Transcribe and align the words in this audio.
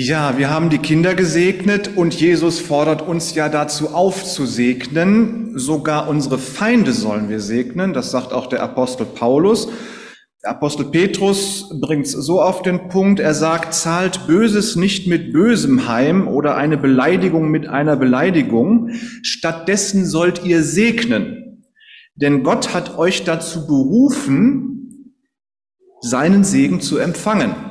Ja, 0.00 0.38
wir 0.38 0.48
haben 0.48 0.70
die 0.70 0.78
Kinder 0.78 1.16
gesegnet 1.16 1.96
und 1.96 2.14
Jesus 2.14 2.60
fordert 2.60 3.02
uns 3.02 3.34
ja 3.34 3.48
dazu 3.48 3.88
auf 3.88 4.22
zu 4.22 4.46
segnen. 4.46 5.58
Sogar 5.58 6.08
unsere 6.08 6.38
Feinde 6.38 6.92
sollen 6.92 7.28
wir 7.28 7.40
segnen. 7.40 7.94
Das 7.94 8.12
sagt 8.12 8.32
auch 8.32 8.46
der 8.46 8.62
Apostel 8.62 9.06
Paulus. 9.06 9.68
Der 10.44 10.52
Apostel 10.52 10.84
Petrus 10.84 11.74
bringt 11.80 12.06
es 12.06 12.12
so 12.12 12.40
auf 12.40 12.62
den 12.62 12.86
Punkt. 12.86 13.18
Er 13.18 13.34
sagt, 13.34 13.74
zahlt 13.74 14.28
Böses 14.28 14.76
nicht 14.76 15.08
mit 15.08 15.32
Bösem 15.32 15.88
heim 15.88 16.28
oder 16.28 16.56
eine 16.56 16.76
Beleidigung 16.76 17.50
mit 17.50 17.66
einer 17.66 17.96
Beleidigung. 17.96 18.90
Stattdessen 19.22 20.06
sollt 20.06 20.44
ihr 20.44 20.62
segnen. 20.62 21.64
Denn 22.14 22.44
Gott 22.44 22.72
hat 22.72 22.98
euch 22.98 23.24
dazu 23.24 23.66
berufen, 23.66 25.16
seinen 26.02 26.44
Segen 26.44 26.80
zu 26.80 26.98
empfangen. 26.98 27.67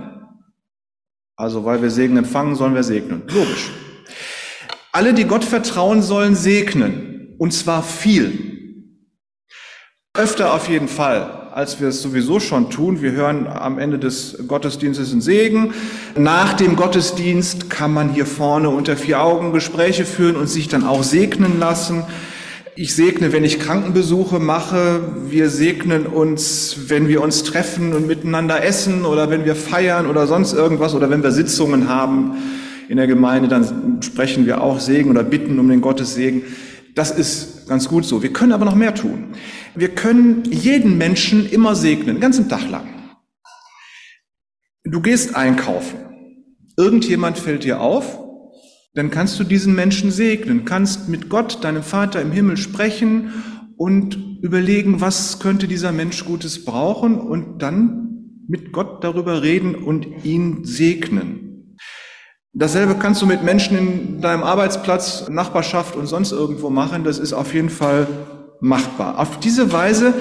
Also 1.38 1.64
weil 1.64 1.84
wir 1.84 1.92
Segen 1.92 2.18
empfangen, 2.18 2.56
sollen 2.56 2.74
wir 2.74 2.84
segnen. 2.84 3.22
Logisch. 3.28 3.70
Alle, 4.92 5.14
die 5.14 5.26
Gott 5.26 5.46
vertrauen, 5.46 6.02
sollen 6.02 6.36
segnen. 6.36 7.36
Und 7.38 7.54
zwar 7.54 7.84
viel. 7.84 8.58
Öfter 10.16 10.56
auf 10.56 10.68
jeden 10.68 10.88
Fall, 10.88 11.50
als 11.54 11.80
wir 11.80 11.90
es 11.90 12.02
sowieso 12.02 12.40
schon 12.40 12.72
tun. 12.72 13.04
Wir 13.04 13.12
hören 13.12 13.46
am 13.46 13.78
Ende 13.78 14.00
des 14.00 14.48
Gottesdienstes 14.48 15.12
einen 15.12 15.22
Segen. 15.22 15.76
Nach 16.16 16.54
dem 16.54 16.76
Gottesdienst 16.76 17.70
kann 17.70 17.94
man 17.94 18.10
hier 18.10 18.26
vorne 18.26 18.70
unter 18.70 18.98
vier 18.98 19.22
Augen 19.22 19.54
Gespräche 19.54 20.06
führen 20.06 20.38
und 20.38 20.48
sich 20.48 20.68
dann 20.68 20.84
auch 20.84 21.04
segnen 21.04 21.60
lassen. 21.60 22.04
Ich 22.80 22.94
segne, 22.94 23.34
wenn 23.34 23.44
ich 23.44 23.60
Krankenbesuche 23.60 24.38
mache. 24.38 25.02
Wir 25.32 25.50
segnen 25.50 26.06
uns, 26.06 26.78
wenn 26.90 27.08
wir 27.08 27.24
uns 27.24 27.42
treffen 27.42 27.92
und 27.94 28.06
miteinander 28.06 28.64
essen 28.64 29.04
oder 29.04 29.32
wenn 29.32 29.46
wir 29.46 29.56
feiern 29.56 30.06
oder 30.06 30.28
sonst 30.28 30.54
irgendwas 30.54 30.94
oder 30.94 31.10
wenn 31.10 31.24
wir 31.24 31.32
Sitzungen 31.32 31.90
haben 31.90 32.36
in 32.88 32.98
der 32.98 33.08
Gemeinde, 33.08 33.48
dann 33.48 34.00
sprechen 34.04 34.46
wir 34.46 34.62
auch 34.62 34.80
Segen 34.80 35.10
oder 35.10 35.24
bitten 35.24 35.58
um 35.58 35.68
den 35.68 35.82
Gottes 35.82 36.14
Segen. 36.14 36.44
Das 36.94 37.10
ist 37.10 37.68
ganz 37.68 37.90
gut 37.90 38.06
so. 38.06 38.22
Wir 38.22 38.32
können 38.32 38.52
aber 38.52 38.66
noch 38.66 38.76
mehr 38.76 38.94
tun. 38.94 39.30
Wir 39.74 39.90
können 39.90 40.44
jeden 40.46 41.00
Menschen 41.00 41.50
immer 41.50 41.74
segnen, 41.74 42.18
den 42.18 42.22
ganzen 42.22 42.48
Tag 42.48 42.70
lang. 42.70 42.88
Du 44.84 45.02
gehst 45.02 45.36
einkaufen. 45.36 45.98
Irgendjemand 46.78 47.40
fällt 47.40 47.64
dir 47.64 47.82
auf 47.82 48.27
dann 48.94 49.12
kannst 49.12 49.40
du 49.40 49.44
diesen 49.44 49.76
Menschen 49.76 50.12
segnen, 50.12 50.66
kannst 50.66 51.10
mit 51.10 51.30
Gott, 51.30 51.64
deinem 51.64 51.84
Vater 51.84 52.22
im 52.22 52.32
Himmel 52.32 52.58
sprechen 52.58 53.32
und 53.78 54.40
überlegen, 54.42 55.02
was 55.02 55.40
könnte 55.40 55.68
dieser 55.68 55.92
Mensch 55.92 56.26
Gutes 56.26 56.66
brauchen 56.66 57.20
und 57.20 57.62
dann 57.62 58.08
mit 58.48 58.72
Gott 58.72 59.04
darüber 59.04 59.44
reden 59.44 59.76
und 59.76 60.08
ihn 60.24 60.64
segnen. 60.64 61.76
Dasselbe 62.54 62.96
kannst 62.96 63.22
du 63.22 63.28
mit 63.28 63.44
Menschen 63.44 63.78
in 63.78 64.22
deinem 64.22 64.42
Arbeitsplatz, 64.42 65.30
Nachbarschaft 65.30 65.96
und 65.96 66.08
sonst 66.08 66.32
irgendwo 66.32 66.70
machen. 66.70 67.04
Das 67.04 67.20
ist 67.20 67.34
auf 67.34 67.54
jeden 67.54 67.70
Fall 67.70 68.08
machbar. 68.62 69.20
Auf 69.20 69.40
diese 69.40 69.72
Weise 69.72 70.14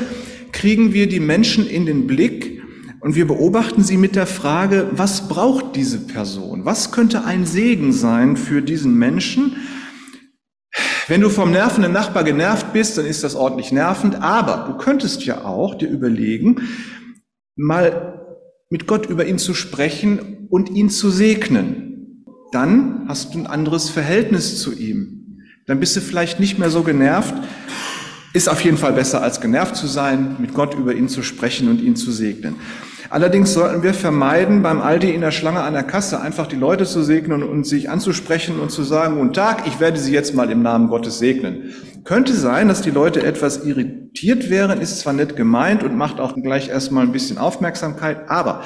kriegen 0.53 0.93
wir 0.93 1.09
die 1.09 1.21
Menschen 1.21 1.67
in 1.67 1.87
den 1.87 2.07
Blick, 2.07 2.63
und 3.07 3.15
wir 3.15 3.29
beobachten 3.29 3.85
sie 3.85 3.99
mit 3.99 4.17
der 4.17 4.27
Frage, 4.27 4.89
was 4.91 5.29
braucht 5.29 5.77
diese 5.77 6.01
Person? 6.01 6.65
Was 6.65 6.91
könnte 6.91 7.25
ein 7.25 7.47
Segen 7.47 7.93
sein 7.93 8.37
für 8.37 8.63
diesen 8.63 8.99
Menschen? 8.99 9.59
Wenn 11.07 11.21
du 11.21 11.29
vom 11.29 11.53
nervenden 11.53 11.93
Nachbar 11.93 12.25
genervt 12.25 12.73
bist, 12.73 12.99
dann 12.99 13.07
ist 13.07 13.23
das 13.23 13.37
ordentlich 13.37 13.71
nervend, 13.71 14.21
aber 14.21 14.67
du 14.67 14.77
könntest 14.77 15.25
ja 15.25 15.45
auch 15.45 15.77
dir 15.77 15.89
überlegen, 15.89 16.63
mal 17.55 18.27
mit 18.71 18.89
Gott 18.89 19.07
über 19.07 19.25
ihn 19.25 19.39
zu 19.39 19.55
sprechen 19.55 20.49
und 20.51 20.71
ihn 20.71 20.91
zu 20.91 21.09
segnen. 21.09 22.25
Dann 22.51 23.05
hast 23.07 23.35
du 23.35 23.39
ein 23.39 23.47
anderes 23.47 23.89
Verhältnis 23.89 24.61
zu 24.61 24.77
ihm. 24.77 25.43
Dann 25.69 25.79
bist 25.79 25.95
du 25.95 26.01
vielleicht 26.01 26.41
nicht 26.41 26.59
mehr 26.59 26.71
so 26.71 26.83
genervt. 26.83 27.35
Ist 28.33 28.49
auf 28.49 28.61
jeden 28.61 28.77
Fall 28.77 28.93
besser, 28.93 29.23
als 29.23 29.41
genervt 29.41 29.77
zu 29.77 29.87
sein, 29.87 30.37
mit 30.39 30.53
Gott 30.55 30.75
über 30.75 30.95
ihn 30.95 31.09
zu 31.09 31.23
sprechen 31.23 31.69
und 31.69 31.81
ihn 31.81 31.97
zu 31.97 32.13
segnen. 32.13 32.57
Allerdings 33.09 33.55
sollten 33.55 33.83
wir 33.83 33.95
vermeiden, 33.95 34.63
beim 34.63 34.81
Aldi 34.81 35.11
in 35.11 35.21
der 35.21 35.31
Schlange 35.31 35.61
an 35.63 35.75
der 35.75 35.85
Kasse 35.85 36.21
einfach 36.21 36.47
die 36.47 36.57
Leute 36.57 36.85
zu 36.85 37.03
segnen 37.03 37.43
und 37.43 37.65
sich 37.65 37.89
anzusprechen 37.89 38.59
und 38.59 38.71
zu 38.71 38.83
sagen, 38.83 39.17
guten 39.17 39.33
Tag, 39.33 39.67
ich 39.67 39.79
werde 39.79 39.99
Sie 39.99 40.13
jetzt 40.13 40.35
mal 40.35 40.51
im 40.51 40.63
Namen 40.63 40.89
Gottes 40.89 41.19
segnen. 41.19 41.73
Könnte 42.05 42.35
sein, 42.35 42.69
dass 42.69 42.83
die 42.83 42.91
Leute 42.91 43.23
etwas 43.23 43.65
irritiert 43.65 44.51
wären, 44.51 44.81
ist 44.81 44.99
zwar 44.99 45.13
nett 45.13 45.37
gemeint 45.37 45.85
und 45.85 45.97
macht 45.97 46.21
auch 46.21 46.35
gleich 46.35 46.69
erstmal 46.69 47.05
ein 47.05 47.13
bisschen 47.13 47.39
Aufmerksamkeit, 47.39 48.29
aber 48.29 48.63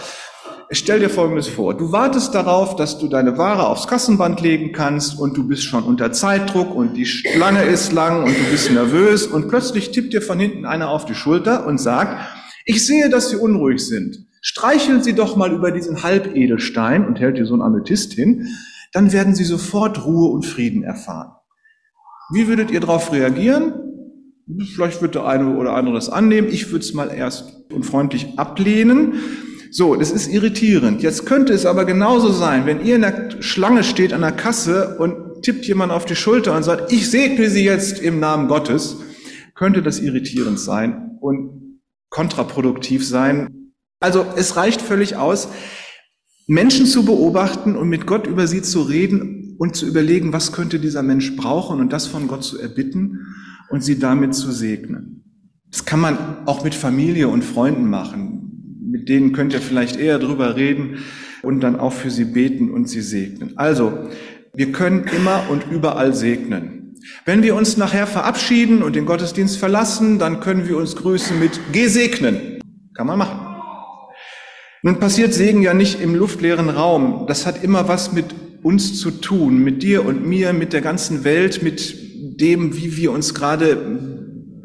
Stell 0.73 1.01
dir 1.01 1.11
Folgendes 1.11 1.49
vor. 1.49 1.75
Du 1.75 1.91
wartest 1.91 2.35
darauf, 2.35 2.77
dass 2.77 2.99
du 2.99 3.09
deine 3.09 3.37
Ware 3.37 3.67
aufs 3.67 3.89
Kassenband 3.89 4.41
legen 4.41 4.73
kannst 4.73 5.19
und 5.19 5.37
du 5.37 5.47
bist 5.47 5.65
schon 5.65 5.83
unter 5.83 6.13
Zeitdruck 6.13 6.75
und 6.75 6.97
die 6.97 7.07
Schlange 7.07 7.65
ist 7.65 7.93
lang 7.93 8.23
und 8.23 8.37
du 8.39 8.51
bist 8.51 8.71
nervös 8.71 9.27
und 9.27 9.49
plötzlich 9.49 9.91
tippt 9.91 10.13
dir 10.13 10.23
von 10.23 10.39
hinten 10.39 10.67
einer 10.67 10.91
auf 10.91 11.05
die 11.05 11.15
Schulter 11.15 11.67
und 11.67 11.79
sagt, 11.79 12.25
ich 12.65 12.87
sehe, 12.87 13.09
dass 13.11 13.31
Sie 13.31 13.37
unruhig 13.37 13.85
sind 13.85 14.31
streicheln 14.41 15.03
Sie 15.03 15.15
doch 15.15 15.37
mal 15.37 15.53
über 15.53 15.71
diesen 15.71 16.03
Halbedelstein 16.03 17.07
und 17.07 17.21
hält 17.21 17.37
dir 17.37 17.47
so 17.47 17.55
ein 17.55 17.63
Amethyst 17.63 18.13
hin, 18.13 18.49
dann 18.93 19.13
werden 19.13 19.35
Sie 19.35 19.45
sofort 19.45 20.05
Ruhe 20.05 20.31
und 20.31 20.45
Frieden 20.47 20.83
erfahren. 20.83 21.33
Wie 22.33 22.49
würdet 22.49 22.71
ihr 22.71 22.81
darauf 22.81 23.13
reagieren? 23.13 23.75
Vielleicht 24.75 25.01
wird 25.03 25.15
der 25.15 25.27
eine 25.27 25.57
oder 25.57 25.75
andere 25.75 25.95
das 25.95 26.09
annehmen. 26.09 26.49
Ich 26.49 26.71
würde 26.71 26.85
es 26.85 26.95
mal 26.95 27.09
erst 27.09 27.71
unfreundlich 27.73 28.39
ablehnen. 28.39 29.15
So, 29.71 29.95
das 29.95 30.11
ist 30.11 30.29
irritierend. 30.29 31.03
Jetzt 31.03 31.27
könnte 31.27 31.53
es 31.53 31.65
aber 31.65 31.85
genauso 31.85 32.33
sein, 32.33 32.67
wenn 32.67 32.85
ihr 32.85 32.97
in 32.97 33.03
der 33.03 33.41
Schlange 33.41 33.85
steht 33.85 34.13
an 34.13 34.23
der 34.23 34.33
Kasse 34.33 34.97
und 34.99 35.43
tippt 35.43 35.65
jemand 35.67 35.93
auf 35.93 36.05
die 36.05 36.17
Schulter 36.17 36.57
und 36.57 36.65
sagt, 36.65 36.93
ich 36.93 37.09
segne 37.11 37.49
Sie 37.49 37.65
jetzt 37.65 38.01
im 38.01 38.19
Namen 38.19 38.49
Gottes, 38.49 38.97
könnte 39.55 39.83
das 39.83 40.01
irritierend 40.01 40.59
sein 40.59 41.19
und 41.21 41.81
kontraproduktiv 42.09 43.07
sein, 43.07 43.61
also 44.01 44.25
es 44.37 44.57
reicht 44.57 44.81
völlig 44.81 45.17
aus, 45.17 45.49
Menschen 46.47 46.87
zu 46.87 47.05
beobachten 47.05 47.77
und 47.77 47.89
mit 47.89 48.07
Gott 48.07 48.27
über 48.27 48.47
sie 48.47 48.63
zu 48.63 48.83
reden 48.83 49.55
und 49.59 49.77
zu 49.77 49.87
überlegen, 49.87 50.33
was 50.33 50.53
könnte 50.53 50.81
dieser 50.81 51.03
Mensch 51.03 51.37
brauchen 51.37 51.81
und 51.81 51.93
das 51.93 52.07
von 52.07 52.27
Gott 52.27 52.43
zu 52.43 52.59
erbitten 52.59 53.27
und 53.69 53.85
sie 53.85 53.99
damit 53.99 54.35
zu 54.35 54.51
segnen. 54.51 55.23
Das 55.71 55.85
kann 55.85 56.01
man 56.01 56.47
auch 56.47 56.65
mit 56.65 56.75
Familie 56.75 57.29
und 57.29 57.45
Freunden 57.45 57.89
machen. 57.89 58.40
Mit 59.01 59.09
denen 59.09 59.33
könnt 59.33 59.55
ihr 59.55 59.63
vielleicht 59.63 59.97
eher 59.99 60.19
drüber 60.19 60.57
reden 60.57 60.99
und 61.41 61.61
dann 61.61 61.81
auch 61.81 61.95
für 61.95 62.11
sie 62.11 62.27
beten 62.27 62.71
und 62.71 62.87
sie 62.87 63.01
segnen. 63.01 63.57
Also, 63.57 64.11
wir 64.53 64.73
können 64.73 65.05
immer 65.17 65.45
und 65.49 65.65
überall 65.71 66.13
segnen. 66.13 66.97
Wenn 67.25 67.43
wir 67.43 67.55
uns 67.55 67.79
nachher 67.79 68.07
verabschieden 68.07 68.83
und 68.83 68.97
den 68.97 69.07
Gottesdienst 69.07 69.57
verlassen, 69.57 70.19
dann 70.19 70.41
können 70.41 70.69
wir 70.69 70.77
uns 70.77 70.97
grüßen 70.97 71.41
mit 71.41 71.59
gesegnen. 71.73 72.61
Kann 72.93 73.07
man 73.07 73.17
machen. 73.17 73.41
Nun 74.83 75.01
passiert 75.01 75.33
Segen 75.33 75.63
ja 75.63 75.73
nicht 75.73 76.03
im 76.03 76.15
luftleeren 76.15 76.69
Raum. 76.69 77.25
Das 77.27 77.47
hat 77.47 77.65
immer 77.65 77.89
was 77.89 78.13
mit 78.13 78.27
uns 78.63 79.01
zu 79.01 79.11
tun, 79.13 79.65
mit 79.65 79.83
dir 79.83 80.05
und 80.05 80.27
mir, 80.27 80.53
mit 80.53 80.75
der 80.75 80.83
ganzen 80.83 81.25
Welt, 81.25 81.63
mit 81.63 82.39
dem, 82.39 82.77
wie 82.77 82.99
wir 82.99 83.13
uns 83.13 83.33
gerade 83.33 83.79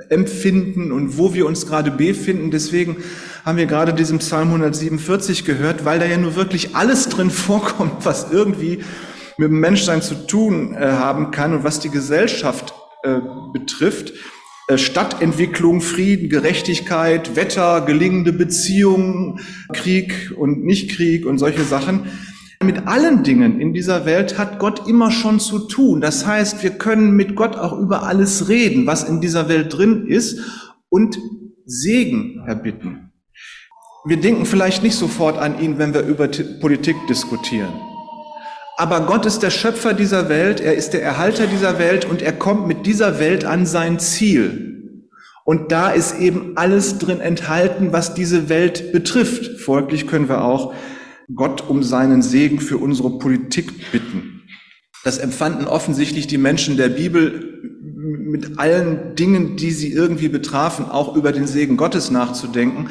empfinden 0.09 0.91
und 0.91 1.17
wo 1.17 1.34
wir 1.34 1.46
uns 1.46 1.66
gerade 1.66 1.91
befinden. 1.91 2.52
Deswegen 2.52 2.97
haben 3.45 3.59
wir 3.59 3.67
gerade 3.67 3.94
diesen 3.94 4.17
Psalm 4.17 4.47
147 4.47 5.45
gehört, 5.45 5.85
weil 5.85 6.00
da 6.00 6.06
ja 6.06 6.17
nur 6.17 6.35
wirklich 6.35 6.75
alles 6.75 7.07
drin 7.09 7.29
vorkommt, 7.29 8.03
was 8.03 8.31
irgendwie 8.31 8.79
mit 9.38 9.50
dem 9.50 9.59
Menschsein 9.59 10.01
zu 10.01 10.25
tun 10.25 10.73
äh, 10.73 10.79
haben 10.79 11.29
kann 11.29 11.53
und 11.53 11.63
was 11.63 11.79
die 11.79 11.91
Gesellschaft 11.91 12.73
äh, 13.03 13.19
betrifft. 13.53 14.13
Äh, 14.67 14.79
Stadtentwicklung, 14.79 15.81
Frieden, 15.81 16.29
Gerechtigkeit, 16.29 17.35
Wetter, 17.35 17.81
gelingende 17.81 18.34
Beziehungen, 18.34 19.40
Krieg 19.73 20.34
und 20.35 20.66
Nichtkrieg 20.66 21.28
und 21.28 21.37
solche 21.37 21.64
Sachen. 21.64 22.08
Mit 22.64 22.87
allen 22.87 23.23
Dingen 23.23 23.59
in 23.61 23.73
dieser 23.73 24.08
Welt 24.08 24.40
hat 24.40 24.58
Gott 24.58 24.87
immer 24.87 25.11
schon 25.11 25.40
zu 25.40 25.59
tun. 25.59 26.02
Das 26.02 26.25
heißt, 26.25 26.64
wir 26.64 26.72
können 26.72 27.11
mit 27.11 27.35
Gott 27.35 27.58
auch 27.58 27.78
über 27.78 28.03
alles 28.03 28.49
reden, 28.49 28.87
was 28.87 29.03
in 29.03 29.22
dieser 29.22 29.49
Welt 29.49 29.78
drin 29.78 30.08
ist 30.08 30.40
und 30.90 31.19
Segen 31.67 32.43
erbitten. 32.47 33.11
Wir 34.07 34.17
denken 34.17 34.46
vielleicht 34.46 34.84
nicht 34.84 34.96
sofort 34.96 35.40
an 35.40 35.59
ihn, 35.59 35.79
wenn 35.79 35.96
wir 35.96 36.02
über 36.02 36.28
Politik 36.61 36.96
diskutieren. 37.09 37.73
Aber 38.78 39.02
Gott 39.07 39.25
ist 39.25 39.40
der 39.40 39.49
Schöpfer 39.49 39.93
dieser 39.93 40.29
Welt, 40.29 40.59
er 40.59 40.75
ist 40.75 40.91
der 40.91 41.02
Erhalter 41.02 41.47
dieser 41.47 41.79
Welt 41.79 42.05
und 42.05 42.22
er 42.22 42.34
kommt 42.34 42.67
mit 42.67 42.85
dieser 42.85 43.19
Welt 43.19 43.46
an 43.46 43.66
sein 43.66 43.99
Ziel. 43.99 45.02
Und 45.43 45.72
da 45.72 45.90
ist 45.90 46.19
eben 46.19 46.53
alles 46.55 46.99
drin 46.99 47.19
enthalten, 47.19 47.93
was 47.93 48.13
diese 48.13 48.47
Welt 48.47 48.91
betrifft. 48.91 49.59
Folglich 49.61 50.05
können 50.05 50.29
wir 50.29 50.43
auch 50.43 50.73
Gott 51.34 51.67
um 51.67 51.81
seinen 51.81 52.22
Segen 52.22 52.59
für 52.59 52.78
unsere 52.78 53.17
Politik 53.17 53.91
bitten. 53.91 54.43
Das 55.03 55.17
empfanden 55.17 55.67
offensichtlich 55.67 56.28
die 56.28 56.37
Menschen 56.37 56.78
der 56.78 56.90
Bibel 56.90 57.53
mit 57.91 58.59
allen 58.59 59.16
Dingen, 59.16 59.55
die 59.55 59.72
sie 59.72 59.91
irgendwie 59.91 60.29
betrafen, 60.29 60.85
auch 60.85 61.16
über 61.16 61.31
den 61.31 61.47
Segen 61.47 61.78
Gottes 61.78 62.11
nachzudenken. 62.11 62.90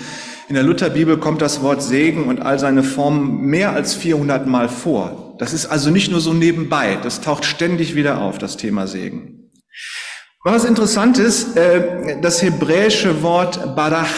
In 0.48 0.56
der 0.56 0.62
Lutherbibel 0.64 1.16
kommt 1.16 1.40
das 1.40 1.62
Wort 1.62 1.82
Segen 1.82 2.24
und 2.24 2.42
all 2.42 2.58
seine 2.58 2.82
Formen 2.82 3.46
mehr 3.46 3.72
als 3.72 3.94
400 3.94 4.46
Mal 4.46 4.68
vor. 4.68 5.36
Das 5.38 5.54
ist 5.54 5.66
also 5.66 5.90
nicht 5.90 6.10
nur 6.10 6.20
so 6.20 6.34
nebenbei, 6.34 6.98
das 7.02 7.22
taucht 7.22 7.46
ständig 7.46 7.94
wieder 7.94 8.20
auf, 8.20 8.36
das 8.36 8.58
Thema 8.58 8.86
Segen. 8.86 9.50
Was 10.44 10.66
interessant 10.66 11.18
ist, 11.18 11.56
äh, 11.56 12.20
das 12.20 12.42
hebräische 12.42 13.22
Wort 13.22 13.74
Barach, 13.74 14.12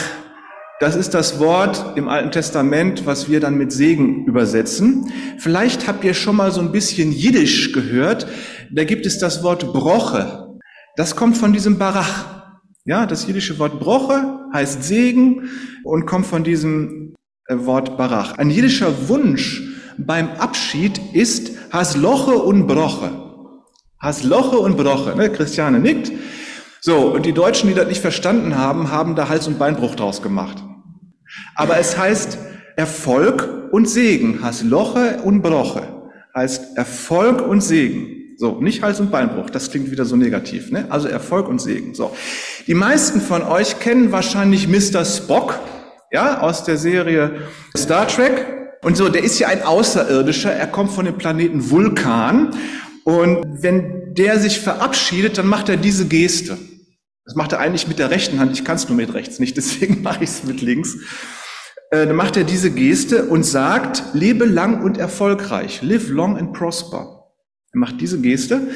das 0.80 0.96
ist 0.96 1.14
das 1.14 1.38
Wort 1.38 1.96
im 1.96 2.08
Alten 2.08 2.32
Testament, 2.32 3.06
was 3.06 3.30
wir 3.30 3.38
dann 3.38 3.56
mit 3.56 3.70
Segen 3.70 4.24
übersetzen. 4.26 5.12
Vielleicht 5.38 5.86
habt 5.86 6.02
ihr 6.02 6.12
schon 6.12 6.34
mal 6.34 6.50
so 6.50 6.60
ein 6.60 6.72
bisschen 6.72 7.12
Jiddisch 7.12 7.72
gehört. 7.72 8.26
Da 8.72 8.82
gibt 8.82 9.06
es 9.06 9.20
das 9.20 9.44
Wort 9.44 9.72
Broche. 9.72 10.58
Das 10.96 11.14
kommt 11.14 11.36
von 11.36 11.52
diesem 11.52 11.78
Barach. 11.78 12.36
Ja, 12.84 13.06
das 13.06 13.26
jiddische 13.26 13.58
Wort 13.58 13.80
Broche 13.80 14.45
heißt 14.56 14.82
Segen 14.82 15.50
und 15.84 16.06
kommt 16.06 16.26
von 16.26 16.42
diesem 16.44 17.14
äh, 17.46 17.56
Wort 17.58 17.96
Barach. 17.96 18.38
Ein 18.38 18.50
jiddischer 18.50 19.08
Wunsch 19.08 19.62
beim 19.98 20.28
Abschied 20.38 21.00
ist 21.12 21.52
Hasloche 21.72 22.32
und 22.32 22.66
Broche. 22.66 23.10
Hasloche 24.00 24.58
und 24.58 24.76
Broche. 24.76 25.16
Ne? 25.16 25.30
Christiane 25.30 25.78
nickt. 25.78 26.12
So, 26.80 27.12
und 27.14 27.26
die 27.26 27.32
Deutschen, 27.32 27.68
die 27.68 27.74
das 27.74 27.88
nicht 27.88 28.00
verstanden 28.00 28.56
haben, 28.56 28.90
haben 28.90 29.14
da 29.14 29.28
Hals- 29.28 29.48
und 29.48 29.58
Beinbruch 29.58 29.94
draus 29.94 30.22
gemacht. 30.22 30.62
Aber 31.54 31.78
es 31.78 31.98
heißt 31.98 32.38
Erfolg 32.76 33.68
und 33.72 33.88
Segen. 33.88 34.42
Hasloche 34.42 35.20
und 35.22 35.42
Broche 35.42 35.82
heißt 36.34 36.76
Erfolg 36.76 37.46
und 37.46 37.62
Segen. 37.62 38.15
So, 38.38 38.60
nicht 38.60 38.82
Hals- 38.82 39.00
und 39.00 39.10
Beinbruch, 39.10 39.48
das 39.48 39.70
klingt 39.70 39.90
wieder 39.90 40.04
so 40.04 40.14
negativ. 40.14 40.70
Ne? 40.70 40.86
Also 40.90 41.08
Erfolg 41.08 41.48
und 41.48 41.58
Segen. 41.58 41.94
So, 41.94 42.14
Die 42.66 42.74
meisten 42.74 43.22
von 43.22 43.42
euch 43.42 43.80
kennen 43.80 44.12
wahrscheinlich 44.12 44.68
Mr. 44.68 45.06
Spock, 45.06 45.58
ja, 46.12 46.40
aus 46.40 46.64
der 46.64 46.76
Serie 46.76 47.36
Star 47.76 48.06
Trek. 48.06 48.46
Und 48.82 48.96
so, 48.96 49.08
der 49.08 49.24
ist 49.24 49.38
ja 49.38 49.48
ein 49.48 49.62
Außerirdischer, 49.62 50.52
er 50.52 50.66
kommt 50.66 50.92
von 50.92 51.06
dem 51.06 51.16
Planeten 51.16 51.70
Vulkan. 51.70 52.50
Und 53.04 53.62
wenn 53.62 54.14
der 54.14 54.38
sich 54.38 54.60
verabschiedet, 54.60 55.38
dann 55.38 55.46
macht 55.46 55.70
er 55.70 55.78
diese 55.78 56.06
Geste. 56.06 56.58
Das 57.24 57.36
macht 57.36 57.52
er 57.52 57.58
eigentlich 57.58 57.88
mit 57.88 57.98
der 57.98 58.10
rechten 58.10 58.38
Hand. 58.38 58.52
Ich 58.52 58.64
kann 58.64 58.76
es 58.76 58.86
nur 58.86 58.96
mit 58.96 59.14
rechts 59.14 59.38
nicht, 59.38 59.56
deswegen 59.56 60.02
mache 60.02 60.24
ich 60.24 60.30
es 60.30 60.44
mit 60.44 60.60
links. 60.60 60.96
Äh, 61.90 62.06
dann 62.06 62.16
macht 62.16 62.36
er 62.36 62.44
diese 62.44 62.70
Geste 62.70 63.24
und 63.24 63.44
sagt, 63.44 64.02
lebe 64.12 64.44
lang 64.44 64.82
und 64.82 64.98
erfolgreich. 64.98 65.80
Live 65.82 66.08
long 66.10 66.36
and 66.36 66.52
prosper. 66.52 67.15
Er 67.76 67.80
macht 67.80 68.00
diese 68.00 68.18
Geste. 68.22 68.68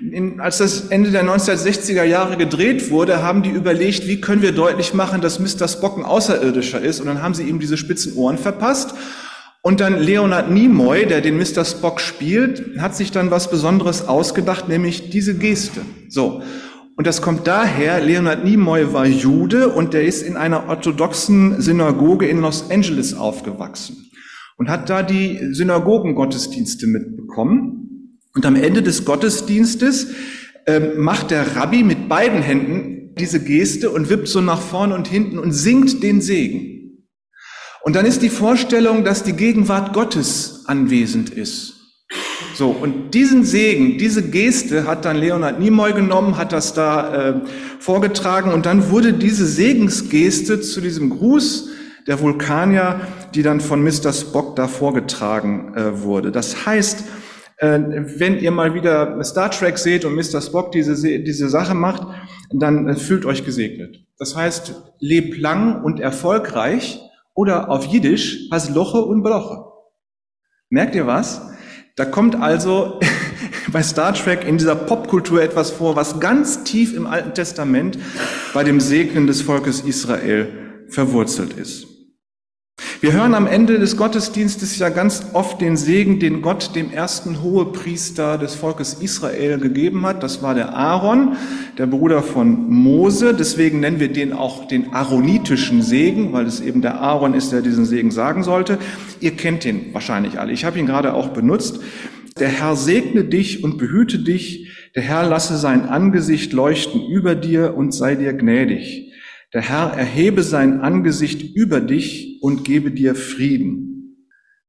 In, 0.00 0.40
als 0.40 0.58
das 0.58 0.88
Ende 0.88 1.12
der 1.12 1.24
1960er 1.24 2.02
Jahre 2.02 2.36
gedreht 2.36 2.90
wurde, 2.90 3.22
haben 3.22 3.44
die 3.44 3.50
überlegt, 3.50 4.08
wie 4.08 4.20
können 4.20 4.42
wir 4.42 4.50
deutlich 4.50 4.94
machen, 4.94 5.20
dass 5.20 5.38
Mr. 5.38 5.68
Spock 5.68 5.96
ein 5.96 6.04
Außerirdischer 6.04 6.80
ist. 6.80 6.98
Und 6.98 7.06
dann 7.06 7.22
haben 7.22 7.34
sie 7.34 7.44
ihm 7.44 7.60
diese 7.60 7.76
spitzen 7.76 8.14
Ohren 8.16 8.36
verpasst. 8.36 8.94
Und 9.62 9.78
dann 9.78 10.00
Leonard 10.00 10.50
Nimoy, 10.50 11.06
der 11.06 11.20
den 11.20 11.36
Mr. 11.36 11.64
Spock 11.64 12.00
spielt, 12.00 12.80
hat 12.80 12.96
sich 12.96 13.12
dann 13.12 13.30
was 13.30 13.48
Besonderes 13.48 14.08
ausgedacht, 14.08 14.68
nämlich 14.68 15.10
diese 15.10 15.36
Geste. 15.36 15.82
So. 16.08 16.42
Und 16.96 17.06
das 17.06 17.22
kommt 17.22 17.46
daher, 17.46 18.00
Leonard 18.00 18.44
Nimoy 18.44 18.92
war 18.92 19.06
Jude 19.06 19.68
und 19.68 19.94
der 19.94 20.02
ist 20.02 20.22
in 20.22 20.36
einer 20.36 20.68
orthodoxen 20.68 21.62
Synagoge 21.62 22.26
in 22.26 22.40
Los 22.40 22.72
Angeles 22.72 23.14
aufgewachsen 23.14 24.10
und 24.56 24.68
hat 24.68 24.90
da 24.90 25.04
die 25.04 25.38
Synagogengottesdienste 25.52 26.88
mitbekommen. 26.88 27.87
Und 28.38 28.46
am 28.46 28.54
Ende 28.54 28.84
des 28.84 29.04
Gottesdienstes 29.04 30.12
äh, 30.64 30.78
macht 30.96 31.32
der 31.32 31.56
Rabbi 31.56 31.82
mit 31.82 32.08
beiden 32.08 32.40
Händen 32.40 33.12
diese 33.18 33.42
Geste 33.42 33.90
und 33.90 34.10
wippt 34.10 34.28
so 34.28 34.40
nach 34.40 34.60
vorne 34.60 34.94
und 34.94 35.08
hinten 35.08 35.40
und 35.40 35.50
singt 35.50 36.04
den 36.04 36.20
Segen. 36.20 37.02
Und 37.82 37.96
dann 37.96 38.06
ist 38.06 38.22
die 38.22 38.28
Vorstellung, 38.28 39.02
dass 39.02 39.24
die 39.24 39.32
Gegenwart 39.32 39.92
Gottes 39.92 40.62
anwesend 40.66 41.30
ist. 41.30 41.74
So, 42.54 42.70
und 42.70 43.12
diesen 43.12 43.44
Segen, 43.44 43.98
diese 43.98 44.22
Geste 44.22 44.86
hat 44.86 45.04
dann 45.04 45.16
Leonard 45.16 45.58
Nimoy 45.58 45.92
genommen, 45.92 46.36
hat 46.36 46.52
das 46.52 46.74
da 46.74 47.30
äh, 47.30 47.40
vorgetragen 47.80 48.52
und 48.52 48.66
dann 48.66 48.90
wurde 48.90 49.14
diese 49.14 49.48
Segensgeste 49.48 50.60
zu 50.60 50.80
diesem 50.80 51.10
Gruß 51.10 51.70
der 52.06 52.20
Vulkanier, 52.20 53.00
die 53.34 53.42
dann 53.42 53.60
von 53.60 53.82
Mr. 53.82 54.12
Spock 54.12 54.54
da 54.54 54.68
vorgetragen 54.68 55.74
äh, 55.74 56.02
wurde. 56.02 56.30
Das 56.30 56.66
heißt, 56.66 57.02
wenn 57.60 58.38
ihr 58.38 58.50
mal 58.52 58.74
wieder 58.74 59.22
Star 59.24 59.50
Trek 59.50 59.78
seht 59.78 60.04
und 60.04 60.14
Mr. 60.14 60.40
Spock 60.40 60.70
diese, 60.72 60.94
diese 61.20 61.48
Sache 61.48 61.74
macht, 61.74 62.06
dann 62.52 62.88
äh, 62.88 62.94
fühlt 62.94 63.24
euch 63.26 63.44
gesegnet. 63.44 64.04
Das 64.18 64.36
heißt, 64.36 64.74
lebt 65.00 65.38
lang 65.38 65.82
und 65.82 66.00
erfolgreich 66.00 67.00
oder 67.34 67.68
auf 67.68 67.86
Jiddisch, 67.86 68.48
has 68.50 68.70
Loche 68.70 69.00
und 69.00 69.22
Bloche. 69.22 69.64
Merkt 70.70 70.94
ihr 70.94 71.06
was? 71.06 71.40
Da 71.96 72.04
kommt 72.04 72.36
also 72.36 73.00
bei 73.72 73.82
Star 73.82 74.14
Trek 74.14 74.46
in 74.46 74.58
dieser 74.58 74.76
Popkultur 74.76 75.42
etwas 75.42 75.70
vor, 75.70 75.96
was 75.96 76.20
ganz 76.20 76.64
tief 76.64 76.94
im 76.94 77.06
Alten 77.06 77.34
Testament 77.34 77.98
bei 78.54 78.62
dem 78.62 78.80
Segnen 78.80 79.26
des 79.26 79.42
Volkes 79.42 79.80
Israel 79.80 80.48
verwurzelt 80.88 81.54
ist. 81.54 81.97
Wir 83.00 83.12
hören 83.12 83.34
am 83.34 83.46
Ende 83.46 83.78
des 83.78 83.96
Gottesdienstes 83.96 84.76
ja 84.76 84.88
ganz 84.88 85.26
oft 85.32 85.60
den 85.60 85.76
Segen, 85.76 86.18
den 86.18 86.42
Gott 86.42 86.74
dem 86.74 86.90
ersten 86.90 87.44
Hohepriester 87.44 88.38
des 88.38 88.56
Volkes 88.56 88.94
Israel 88.94 89.60
gegeben 89.60 90.04
hat. 90.04 90.24
Das 90.24 90.42
war 90.42 90.56
der 90.56 90.74
Aaron, 90.74 91.36
der 91.78 91.86
Bruder 91.86 92.24
von 92.24 92.68
Mose. 92.68 93.34
Deswegen 93.34 93.78
nennen 93.78 94.00
wir 94.00 94.12
den 94.12 94.32
auch 94.32 94.66
den 94.66 94.92
aaronitischen 94.92 95.80
Segen, 95.80 96.32
weil 96.32 96.46
es 96.46 96.60
eben 96.60 96.82
der 96.82 97.00
Aaron 97.00 97.34
ist, 97.34 97.52
der 97.52 97.62
diesen 97.62 97.84
Segen 97.84 98.10
sagen 98.10 98.42
sollte. 98.42 98.78
Ihr 99.20 99.36
kennt 99.36 99.62
den 99.62 99.94
wahrscheinlich 99.94 100.40
alle. 100.40 100.50
Ich 100.52 100.64
habe 100.64 100.80
ihn 100.80 100.86
gerade 100.86 101.14
auch 101.14 101.28
benutzt. 101.28 101.78
Der 102.40 102.48
Herr 102.48 102.74
segne 102.74 103.22
dich 103.22 103.62
und 103.62 103.78
behüte 103.78 104.18
dich. 104.18 104.72
Der 104.96 105.04
Herr 105.04 105.24
lasse 105.24 105.56
sein 105.56 105.88
Angesicht 105.88 106.52
leuchten 106.52 107.06
über 107.06 107.36
dir 107.36 107.76
und 107.76 107.94
sei 107.94 108.16
dir 108.16 108.32
gnädig. 108.32 109.07
Der 109.54 109.62
Herr 109.62 109.92
erhebe 109.94 110.42
sein 110.42 110.80
Angesicht 110.80 111.54
über 111.56 111.80
dich 111.80 112.38
und 112.42 112.64
gebe 112.64 112.90
dir 112.90 113.14
Frieden. 113.14 113.88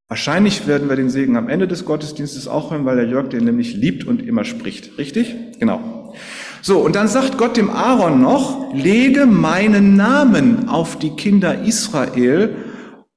Wahrscheinlich 0.07 0.67
werden 0.67 0.89
wir 0.89 0.95
den 0.95 1.09
Segen 1.09 1.35
am 1.35 1.49
Ende 1.49 1.67
des 1.67 1.85
Gottesdienstes 1.85 2.47
auch 2.47 2.71
hören, 2.71 2.85
weil 2.85 2.95
der 2.95 3.07
Jörg 3.07 3.29
den 3.29 3.43
nämlich 3.43 3.75
liebt 3.75 4.05
und 4.05 4.25
immer 4.25 4.45
spricht. 4.45 4.97
Richtig? 4.97 5.35
Genau. 5.59 6.15
So, 6.61 6.79
und 6.79 6.95
dann 6.95 7.07
sagt 7.07 7.37
Gott 7.37 7.57
dem 7.57 7.69
Aaron 7.69 8.21
noch, 8.21 8.73
lege 8.73 9.25
meinen 9.25 9.95
Namen 9.95 10.67
auf 10.67 10.97
die 10.97 11.11
Kinder 11.11 11.63
Israel 11.63 12.55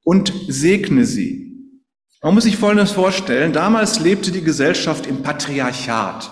und 0.04 0.32
segne 0.48 1.04
sie. 1.04 1.42
Man 2.22 2.34
muss 2.34 2.44
sich 2.44 2.56
Folgendes 2.56 2.92
vorstellen. 2.92 3.52
Damals 3.52 4.00
lebte 4.00 4.30
die 4.30 4.44
Gesellschaft 4.44 5.06
im 5.06 5.22
Patriarchat. 5.22 6.30